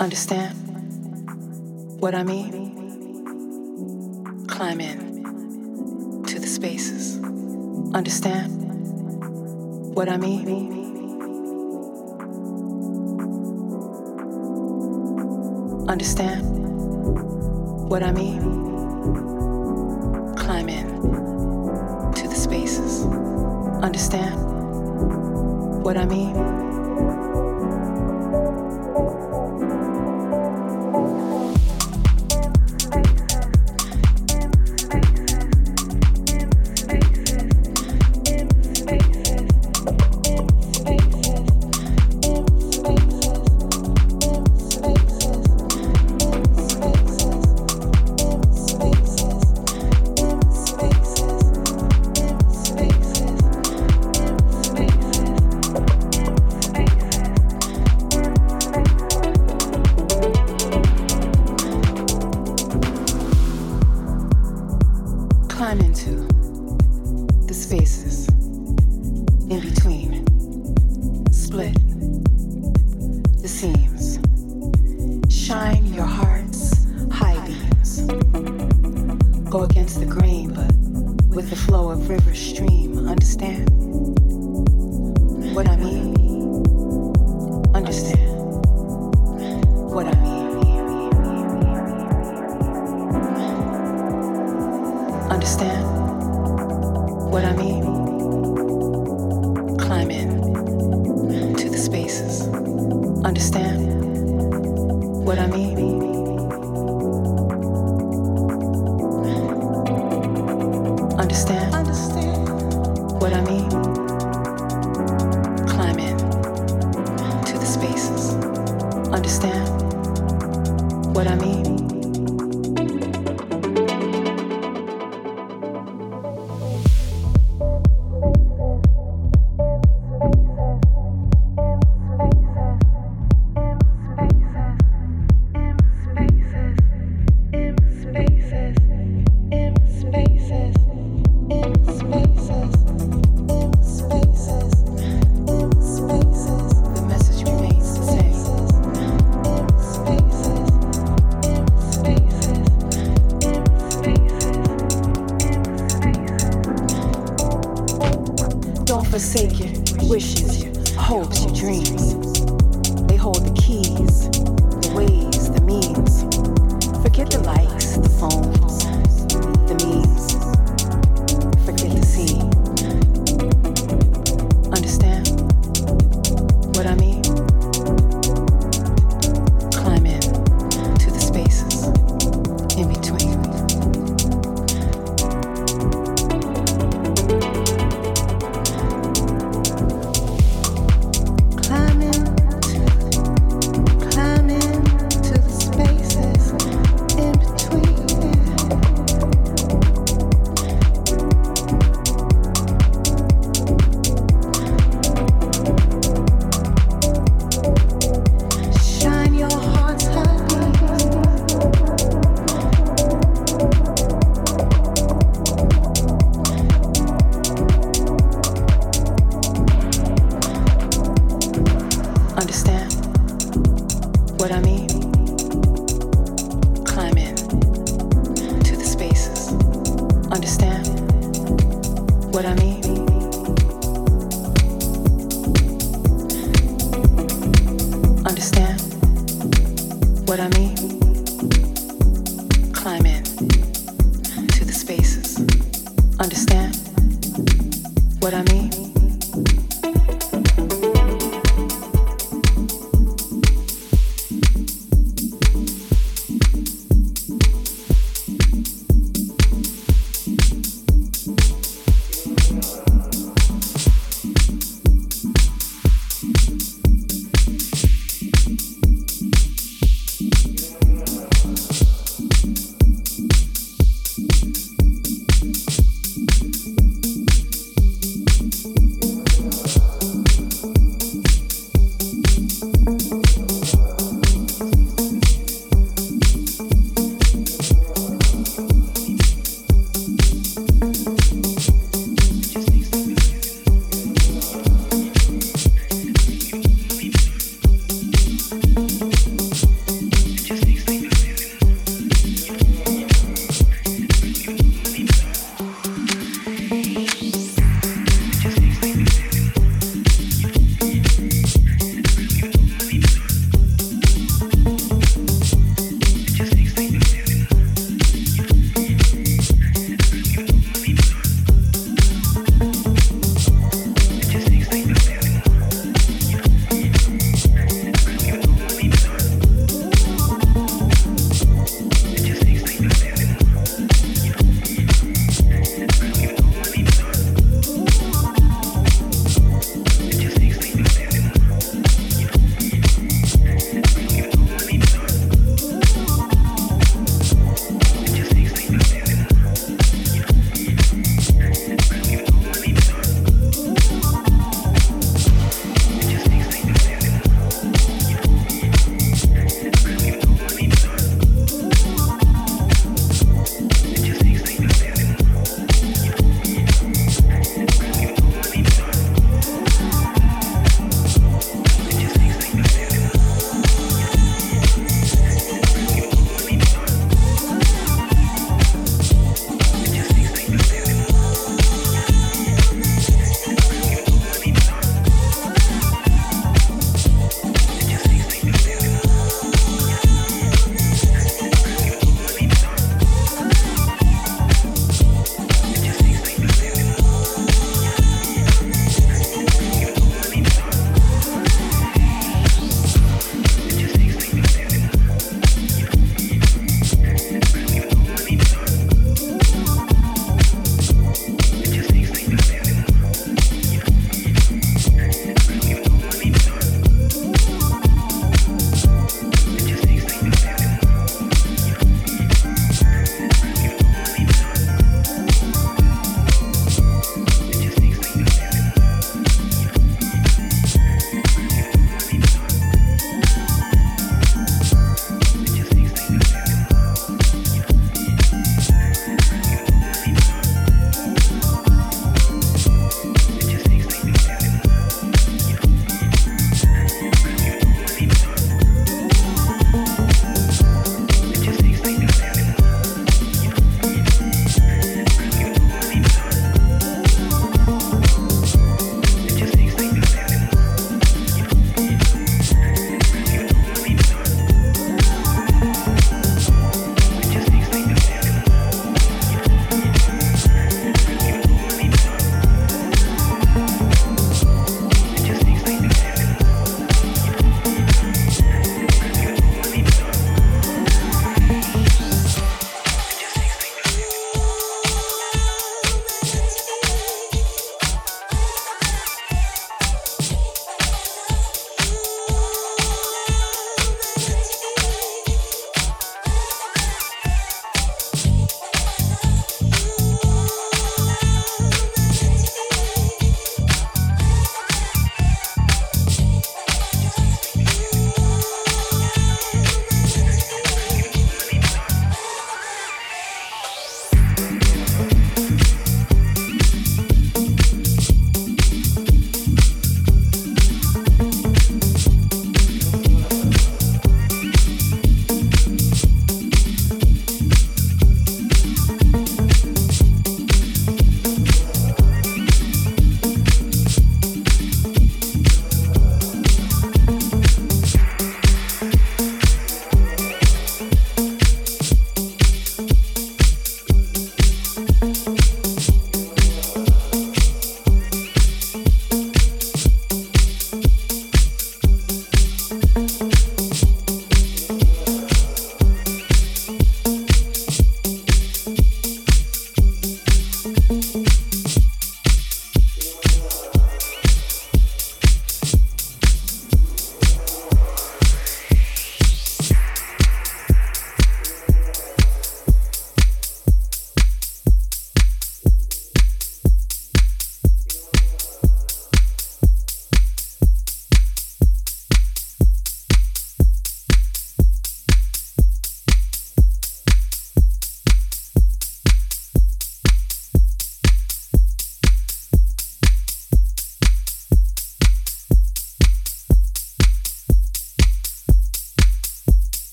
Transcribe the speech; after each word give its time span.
Understand 0.00 0.54
what 2.00 2.16
I 2.16 2.24
mean? 2.24 2.74
Climb 4.48 4.80
in 4.80 6.24
to 6.24 6.40
the 6.40 6.46
spaces. 6.48 7.18
Understand 7.94 8.50
what 9.94 10.08
I 10.08 10.16
mean? 10.16 10.72
Understand 15.88 16.42
what 17.88 18.02
I 18.02 18.10
mean? 18.10 18.40
Climb 20.34 20.68
in 20.68 20.88
to 22.14 22.28
the 22.28 22.34
spaces. 22.34 23.04
Understand 23.84 24.34
what 25.84 25.96
I 25.96 26.04
mean? 26.04 26.63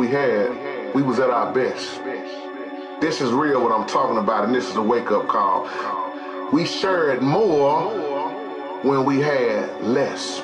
we 0.00 0.08
had, 0.08 0.94
we 0.94 1.02
was 1.02 1.18
at 1.18 1.28
our 1.28 1.52
best. 1.52 2.02
This 3.02 3.20
is 3.20 3.32
real 3.32 3.62
what 3.62 3.70
I'm 3.70 3.86
talking 3.86 4.16
about, 4.16 4.46
and 4.46 4.54
this 4.54 4.66
is 4.66 4.76
a 4.76 4.82
wake-up 4.82 5.28
call. 5.28 5.68
We 6.54 6.64
shared 6.64 7.20
more 7.20 7.90
when 8.80 9.04
we 9.04 9.20
had 9.20 9.82
less. 9.82 10.40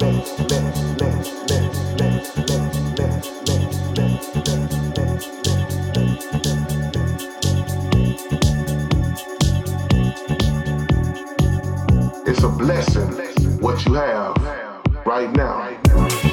It's 12.26 12.42
a 12.42 12.48
blessing 12.50 13.60
what 13.62 13.86
you 13.86 13.94
have 13.94 14.36
right 15.06 15.32
now. 15.32 16.25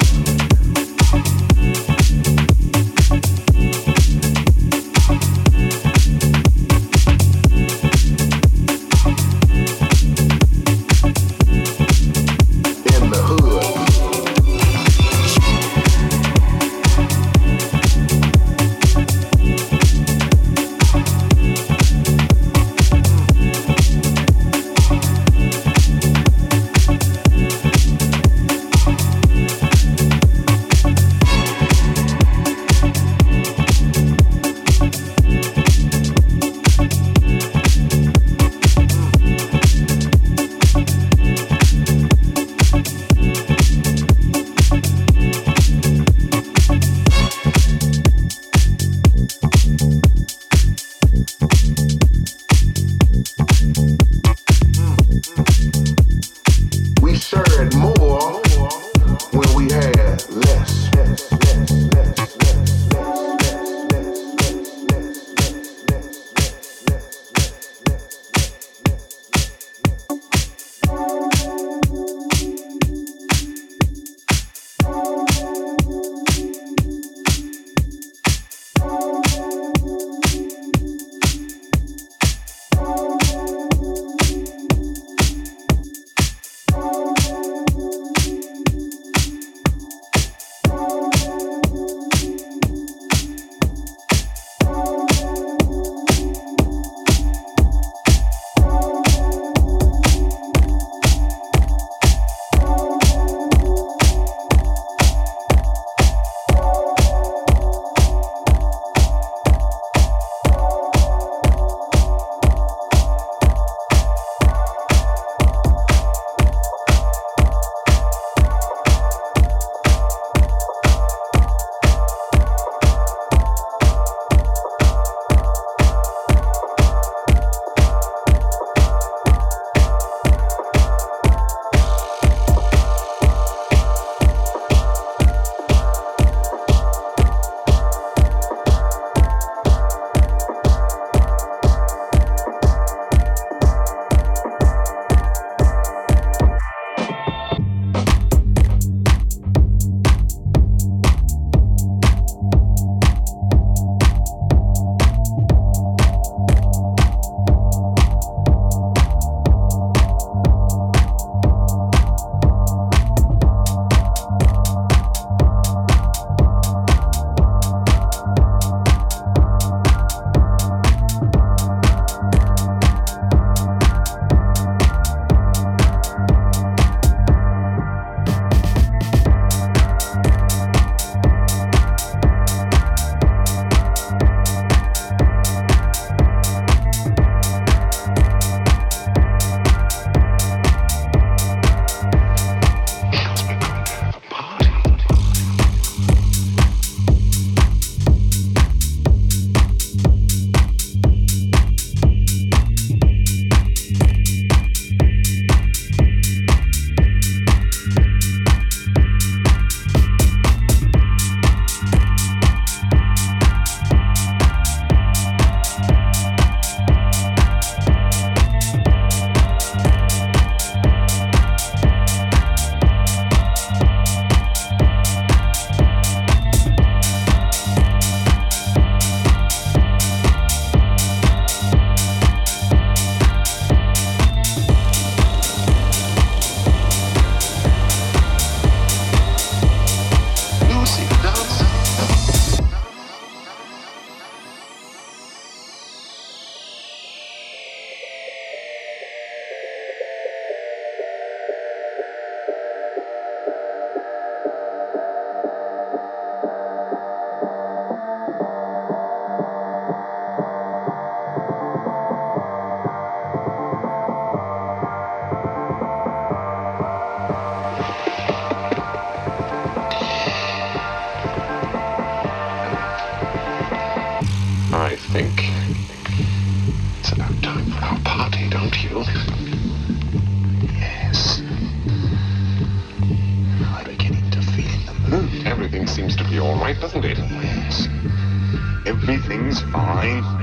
Everything's 288.85 289.61
fine. 289.71 290.42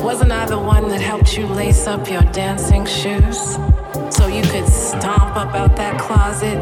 Wasn't 0.00 0.30
I 0.30 0.46
the 0.46 0.58
one 0.58 0.88
that 0.88 1.00
helped 1.00 1.36
you 1.36 1.46
lace 1.46 1.86
up 1.86 2.08
your 2.08 2.22
dancing 2.32 2.84
shoes? 2.84 3.54
So 4.10 4.26
you 4.26 4.42
could 4.42 4.68
stomp 4.68 5.36
up 5.36 5.54
out 5.54 5.74
that 5.76 5.98
closet? 5.98 6.58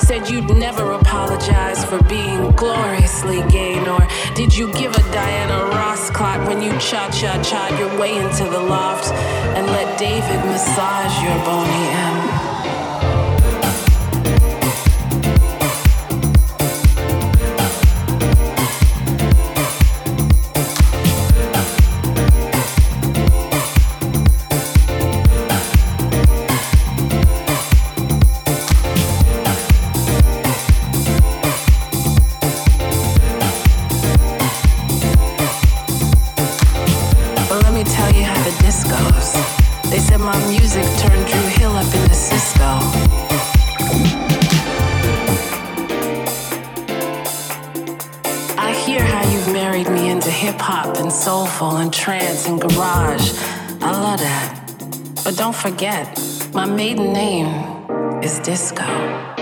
Said 0.00 0.28
you'd 0.28 0.50
never 0.56 0.92
apologize 0.92 1.84
for 1.84 2.02
being 2.04 2.52
gloriously 2.52 3.42
gay, 3.50 3.82
nor 3.82 4.06
did 4.34 4.56
you 4.56 4.72
give 4.74 4.94
a 4.94 5.02
Diana 5.12 5.64
Ross 5.70 6.10
clock 6.10 6.46
when 6.46 6.62
you 6.62 6.70
cha 6.78 7.10
cha 7.10 7.42
cha 7.42 7.76
your 7.78 7.98
way 7.98 8.16
into 8.16 8.44
the 8.44 8.60
loft 8.60 9.12
and 9.56 9.66
let 9.66 9.98
David 9.98 10.44
massage 10.44 11.22
your 11.24 11.44
bony 11.44 11.84
M? 11.90 12.43
trance 52.04 52.46
and 52.46 52.60
garage. 52.60 53.32
I 53.80 53.90
love 53.90 54.20
that. 54.20 55.22
But 55.24 55.38
don't 55.38 55.56
forget, 55.56 56.06
my 56.52 56.66
maiden 56.66 57.14
name 57.14 57.48
is 58.22 58.40
Disco. 58.40 59.33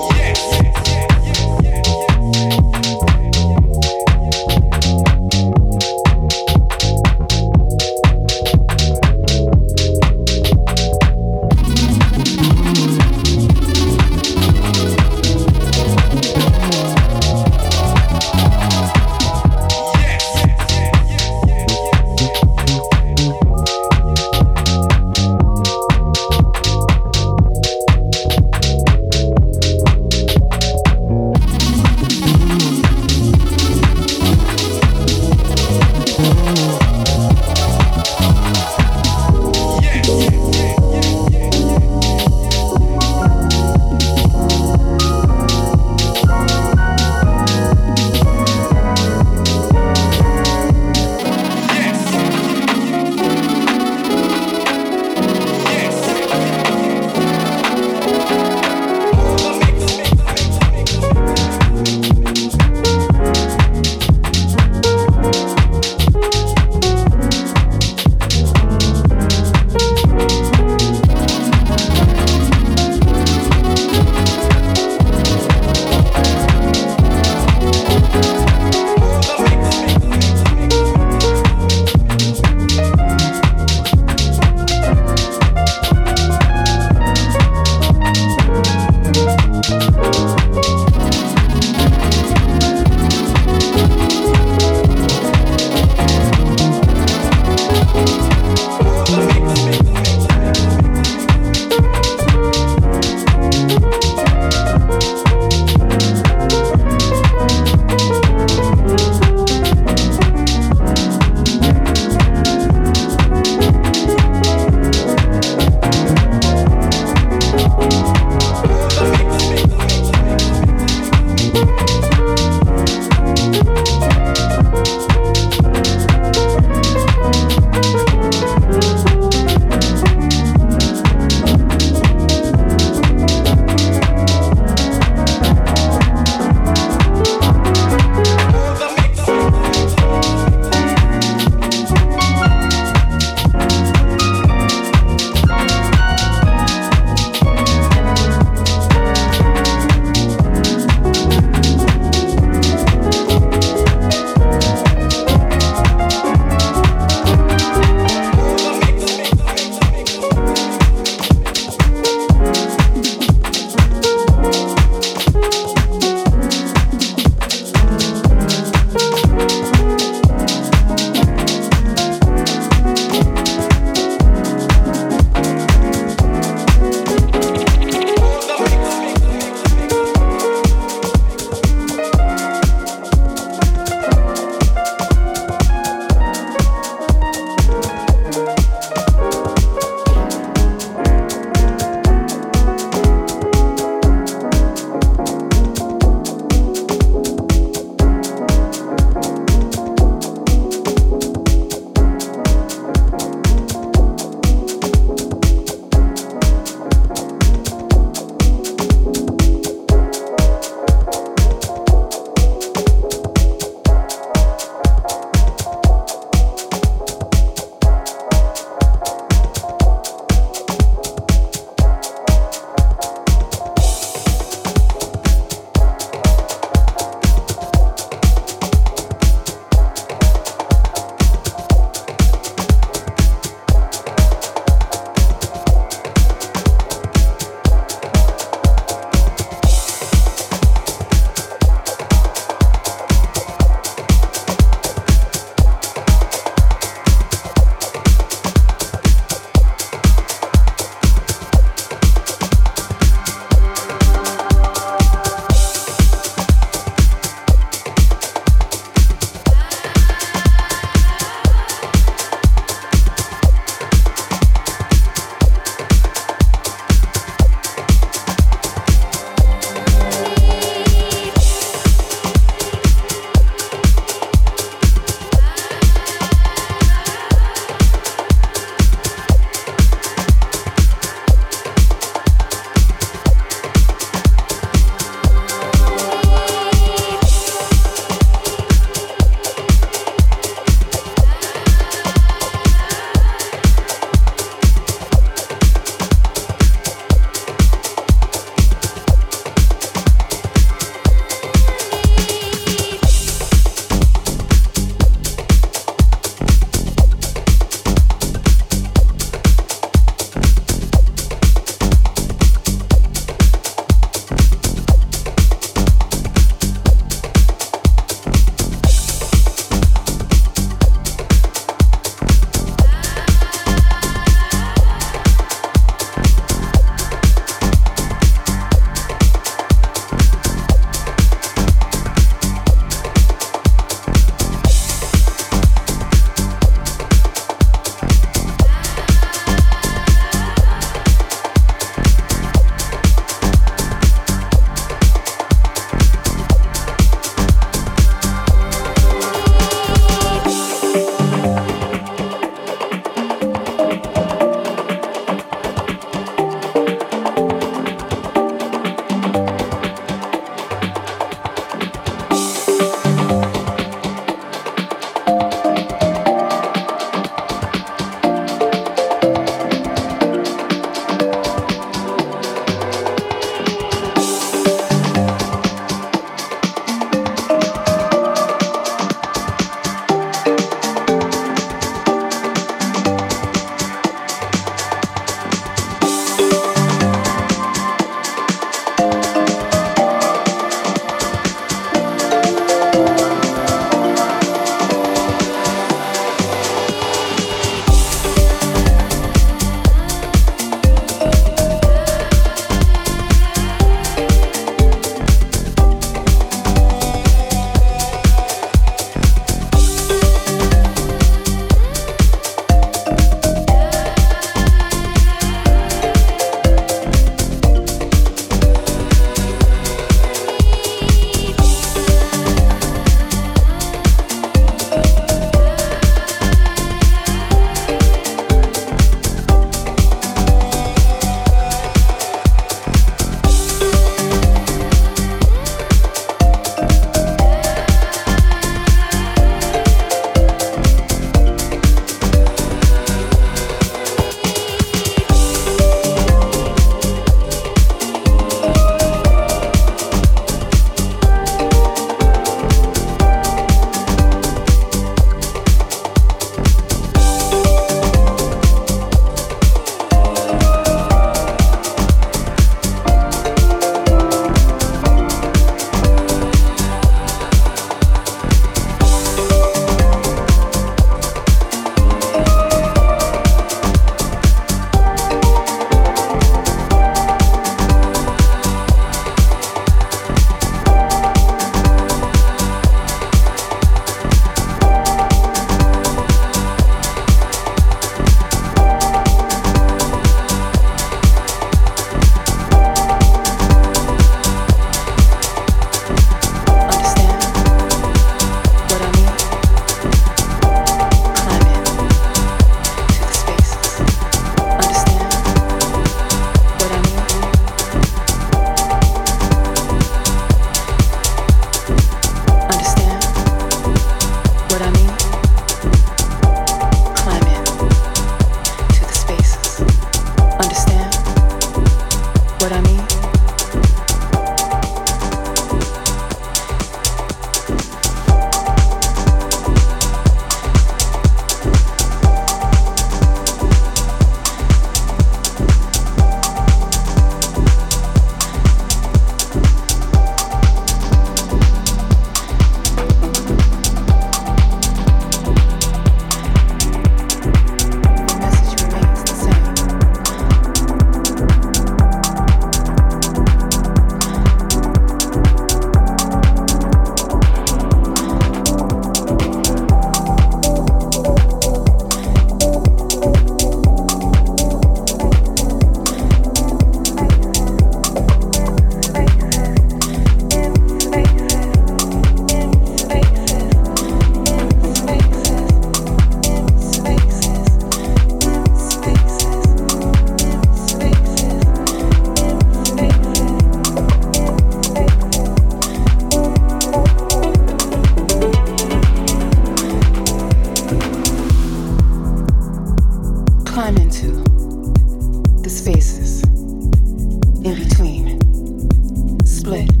Split. 599.71 600.00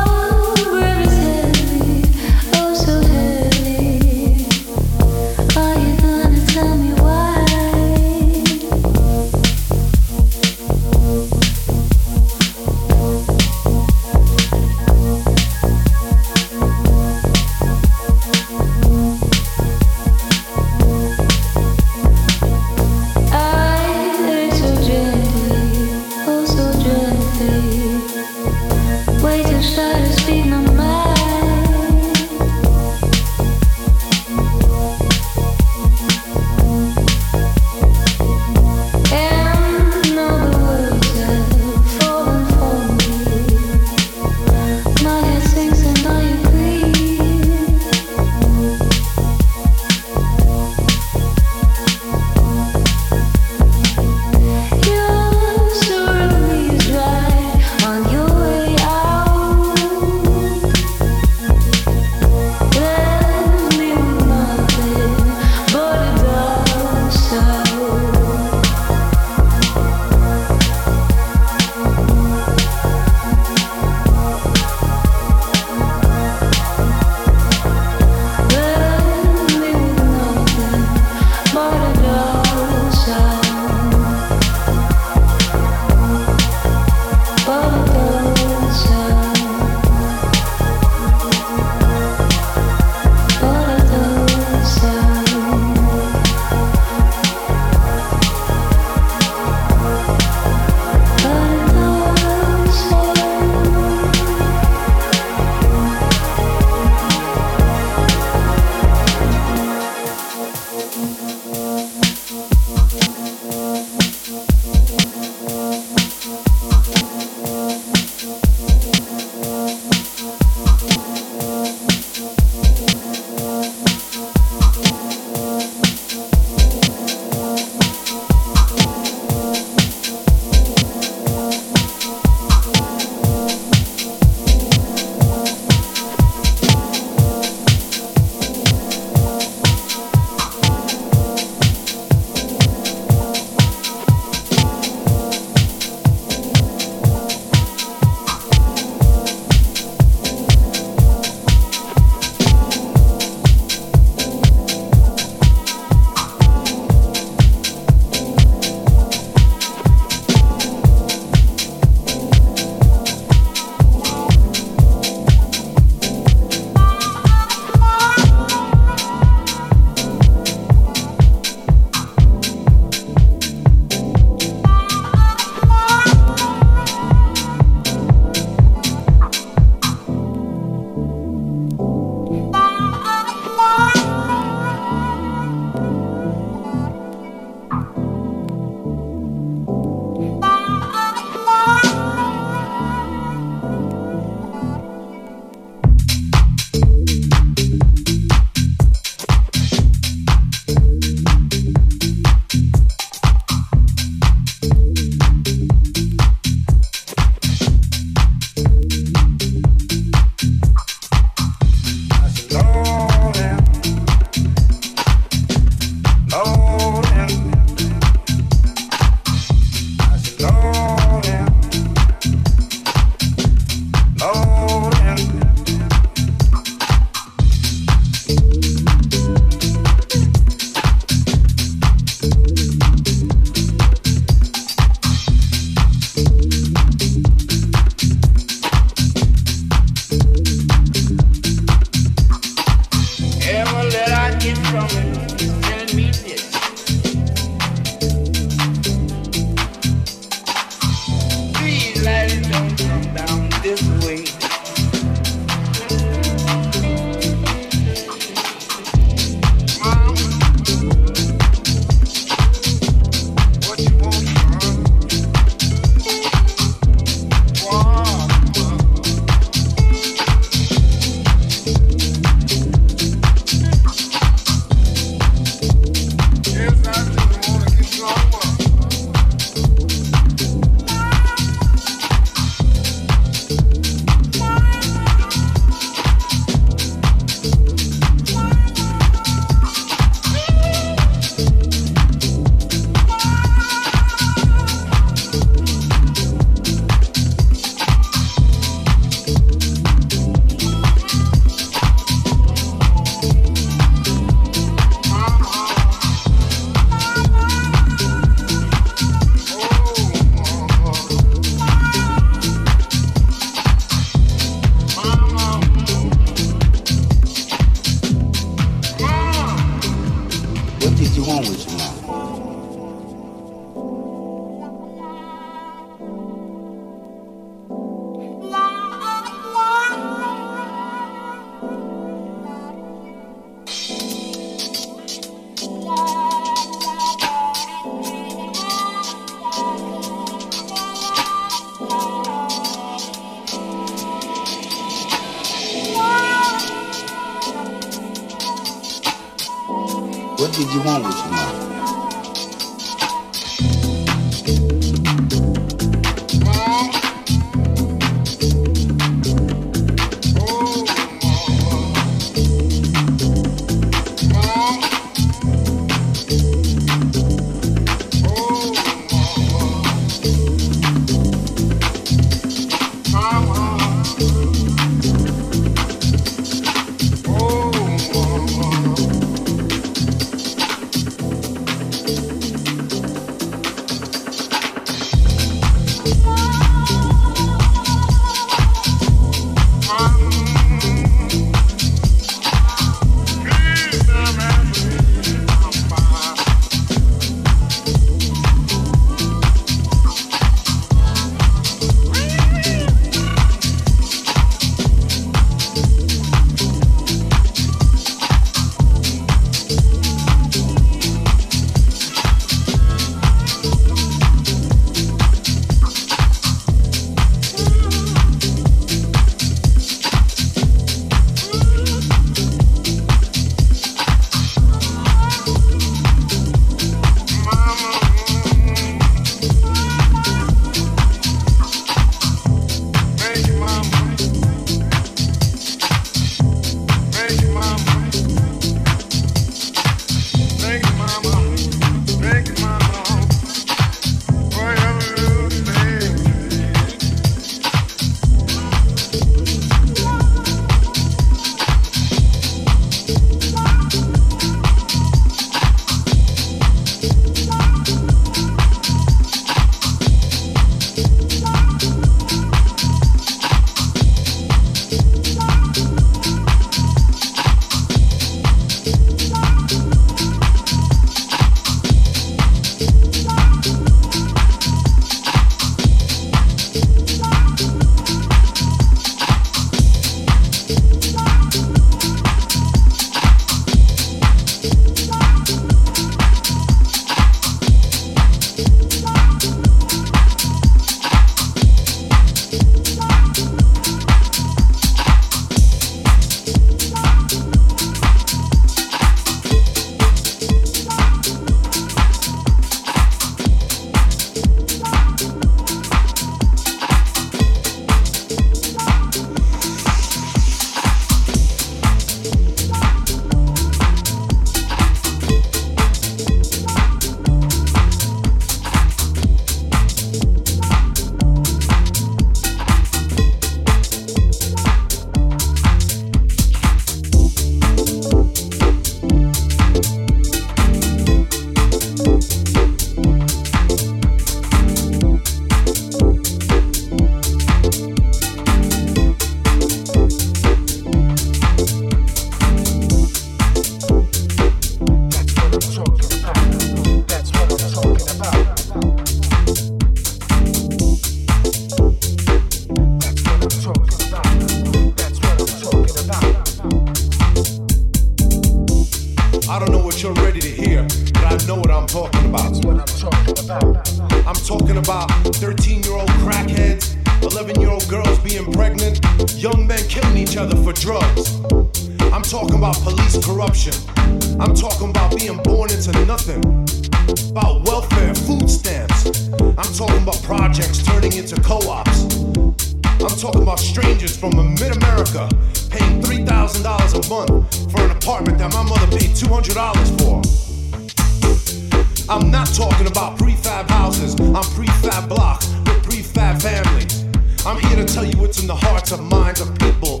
about 592.98 593.16
prefab 593.16 593.70
houses 593.70 594.14
I'm 594.18 594.42
prefab 594.56 595.08
blocks 595.08 595.46
with 595.46 595.84
prefab 595.84 596.42
families. 596.42 597.04
I'm 597.46 597.60
here 597.60 597.76
to 597.76 597.84
tell 597.84 598.04
you 598.04 598.18
what's 598.18 598.40
in 598.40 598.48
the 598.48 598.56
hearts 598.56 598.90
and 598.90 599.08
minds 599.08 599.40
of 599.40 599.56
people 599.56 600.00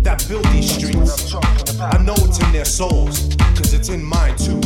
that 0.00 0.24
build 0.26 0.46
these 0.46 0.74
streets. 0.74 1.34
I 1.78 2.02
know 2.02 2.14
it's 2.18 2.42
in 2.42 2.52
their 2.52 2.64
souls, 2.64 3.36
cause 3.54 3.74
it's 3.74 3.90
in 3.90 4.02
mine 4.02 4.34
too. 4.36 4.63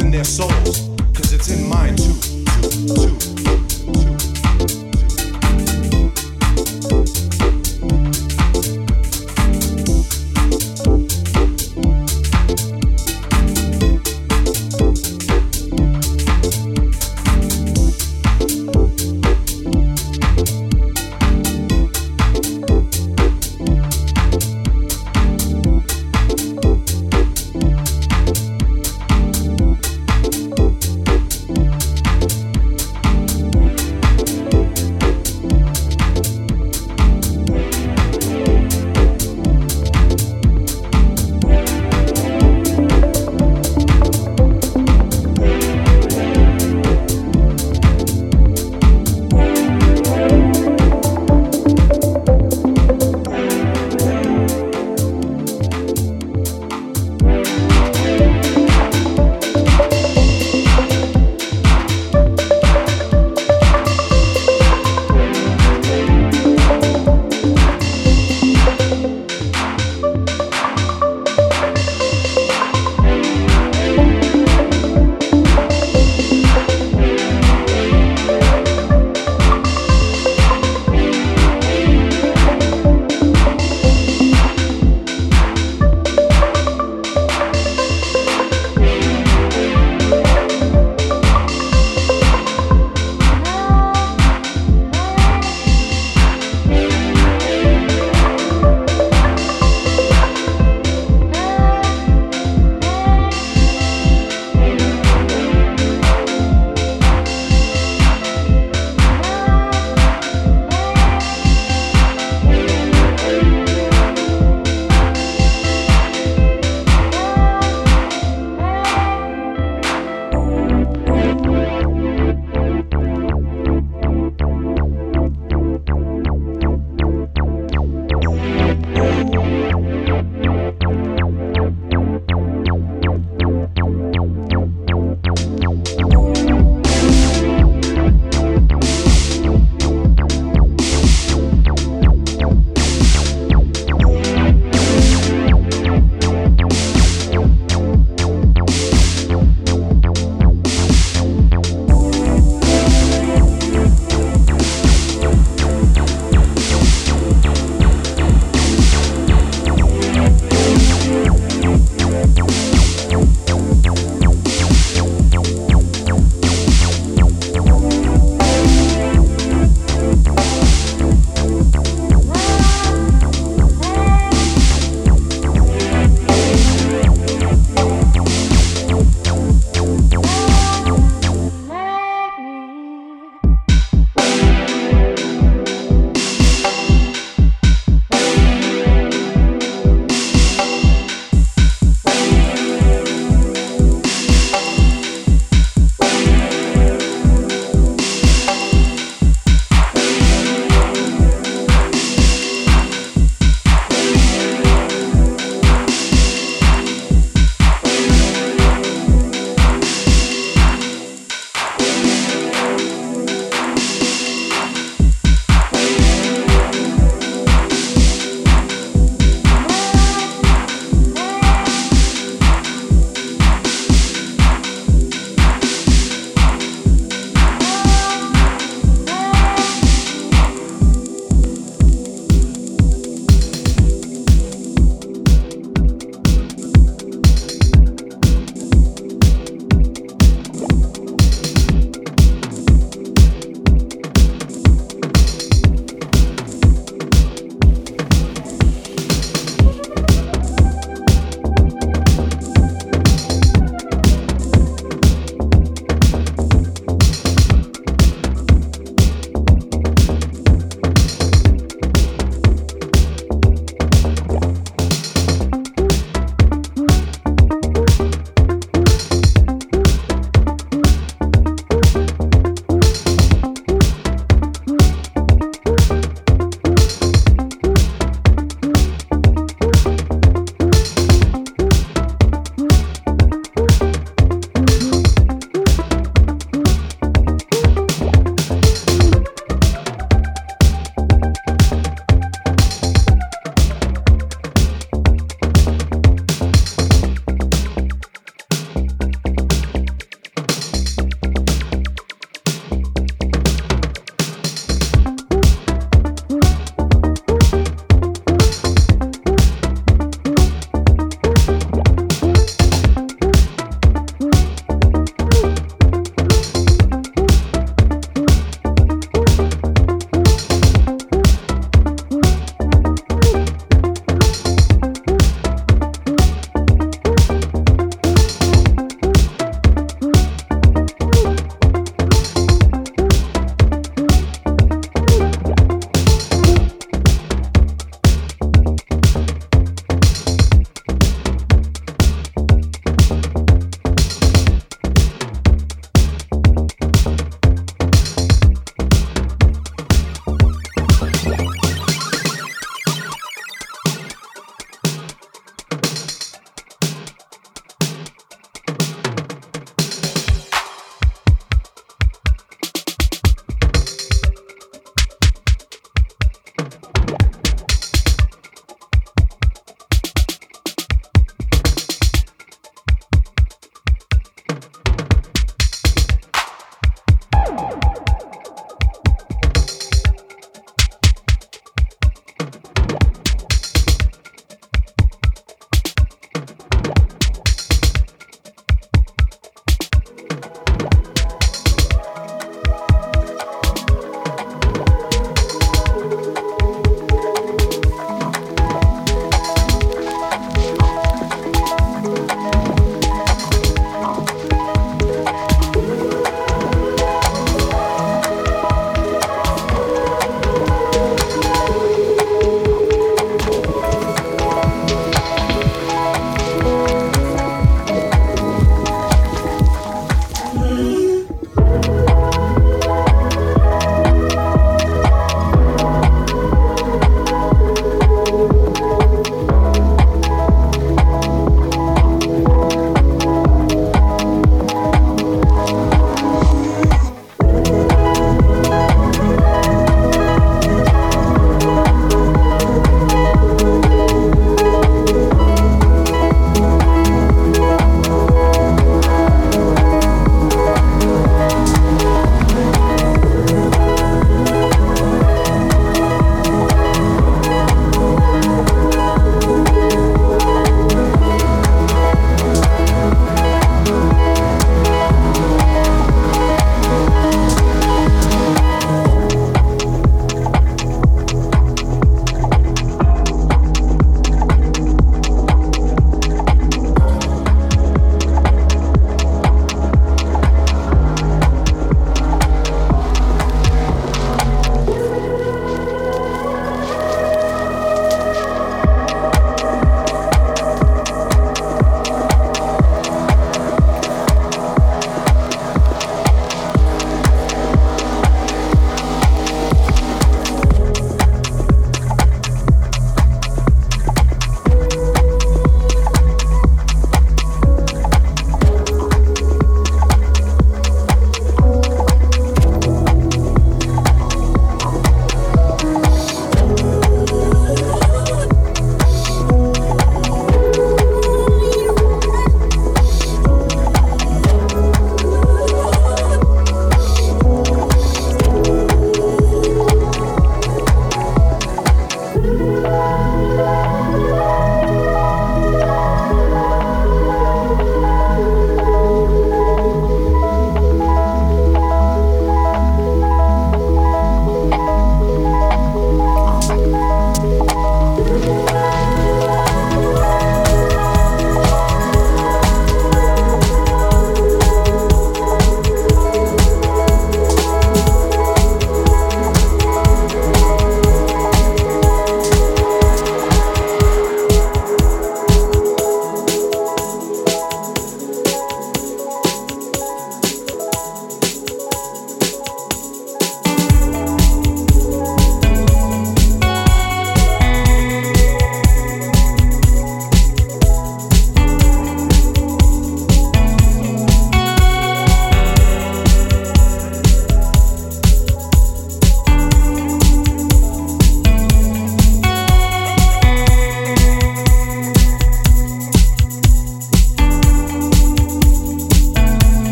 In 0.00 0.10
their 0.10 0.24
souls, 0.24 0.88
cause 1.14 1.32
it's 1.32 1.50
in 1.50 1.68
mine 1.68 1.96
too, 1.96 2.14
too, 2.60 3.18
too. 3.18 3.37